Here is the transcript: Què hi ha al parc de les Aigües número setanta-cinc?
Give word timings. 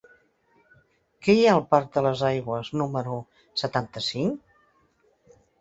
Què 1.27 1.35
hi 1.39 1.43
ha 1.49 1.51
al 1.57 1.61
parc 1.75 1.93
de 1.99 2.03
les 2.07 2.23
Aigües 2.31 2.73
número 2.83 3.21
setanta-cinc? 3.65 4.59